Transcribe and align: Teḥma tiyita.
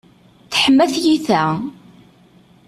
Teḥma 0.51 0.85
tiyita. 0.91 1.43